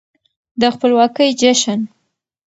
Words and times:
د 0.59 0.63
خپلواکۍ 0.75 1.27
جشن 1.41 1.79